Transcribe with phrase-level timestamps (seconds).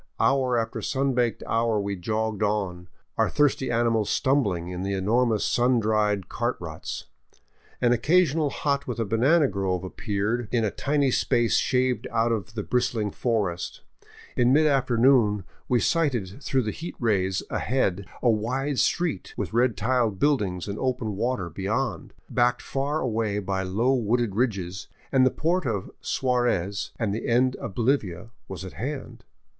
[0.19, 2.87] Hour after sun baked hour we jogged on,
[3.19, 7.05] our thirsty animals stumbling in the enormous sun dried cart ruts.
[7.81, 12.55] An occasional hut with a banana grove appeared in a tiny space shaved out of
[12.55, 13.81] the bristling forest.
[14.35, 19.77] In mid afternoon we sighted through the heat rays ahead a wide street, with red
[19.77, 25.29] tiled buildings and open water beyond, backed far away by low wooded ridges, and the
[25.29, 29.23] Port of Suarez and the end of Bolivia was at hand.